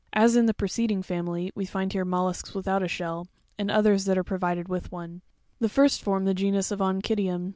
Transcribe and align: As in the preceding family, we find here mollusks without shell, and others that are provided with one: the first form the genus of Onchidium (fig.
As 0.13 0.35
in 0.35 0.47
the 0.47 0.53
preceding 0.55 1.03
family, 1.03 1.51
we 1.53 1.67
find 1.67 1.93
here 1.93 2.03
mollusks 2.03 2.55
without 2.55 2.89
shell, 2.89 3.27
and 3.59 3.69
others 3.69 4.05
that 4.05 4.17
are 4.17 4.23
provided 4.23 4.67
with 4.67 4.91
one: 4.91 5.21
the 5.59 5.69
first 5.69 6.01
form 6.01 6.25
the 6.25 6.33
genus 6.33 6.71
of 6.71 6.79
Onchidium 6.79 7.41
(fig. 7.49 7.49